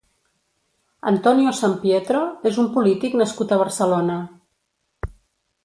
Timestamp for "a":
3.57-3.61